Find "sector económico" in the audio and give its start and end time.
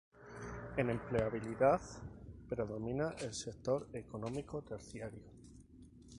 3.35-4.63